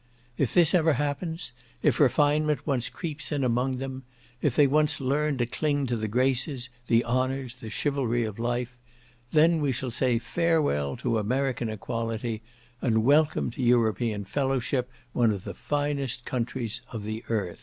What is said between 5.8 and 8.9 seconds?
to the graces, the honours, the chivalry of life,